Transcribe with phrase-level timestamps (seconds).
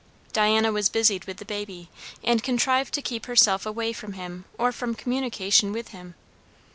[0.33, 1.87] Diana was busied with the baby,
[2.23, 6.15] and contrived to keep herself away from him or from communication with him.